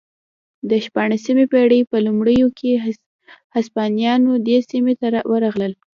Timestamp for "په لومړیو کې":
1.91-2.71